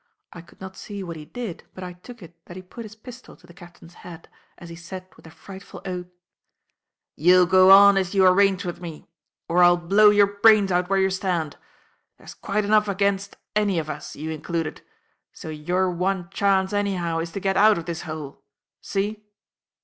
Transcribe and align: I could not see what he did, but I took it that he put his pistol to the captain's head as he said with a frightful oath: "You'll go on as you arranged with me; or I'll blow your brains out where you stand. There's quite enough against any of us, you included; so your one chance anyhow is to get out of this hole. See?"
I 0.33 0.41
could 0.41 0.59
not 0.59 0.75
see 0.75 1.03
what 1.03 1.15
he 1.15 1.25
did, 1.25 1.65
but 1.75 1.83
I 1.83 1.93
took 1.93 2.23
it 2.23 2.43
that 2.45 2.55
he 2.57 2.63
put 2.63 2.85
his 2.85 2.95
pistol 2.95 3.35
to 3.35 3.45
the 3.45 3.53
captain's 3.53 3.93
head 3.93 4.29
as 4.57 4.69
he 4.69 4.75
said 4.75 5.07
with 5.15 5.27
a 5.27 5.29
frightful 5.29 5.79
oath: 5.85 6.07
"You'll 7.15 7.45
go 7.45 7.69
on 7.69 7.97
as 7.97 8.15
you 8.15 8.25
arranged 8.25 8.65
with 8.65 8.81
me; 8.81 9.05
or 9.47 9.61
I'll 9.61 9.77
blow 9.77 10.09
your 10.09 10.25
brains 10.41 10.71
out 10.71 10.89
where 10.89 10.97
you 10.97 11.11
stand. 11.11 11.55
There's 12.17 12.33
quite 12.33 12.65
enough 12.65 12.87
against 12.87 13.37
any 13.55 13.77
of 13.77 13.91
us, 13.91 14.15
you 14.15 14.31
included; 14.31 14.81
so 15.33 15.49
your 15.49 15.91
one 15.91 16.31
chance 16.31 16.73
anyhow 16.73 17.19
is 17.19 17.31
to 17.33 17.39
get 17.39 17.55
out 17.55 17.77
of 17.77 17.85
this 17.85 18.01
hole. 18.01 18.41
See?" 18.81 19.23